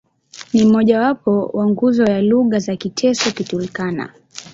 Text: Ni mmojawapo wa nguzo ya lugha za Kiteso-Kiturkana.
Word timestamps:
Ni 0.53 0.65
mmojawapo 0.65 1.45
wa 1.53 1.67
nguzo 1.67 2.03
ya 2.03 2.21
lugha 2.21 2.59
za 2.59 2.73
Kiteso-Kiturkana. 2.75 4.13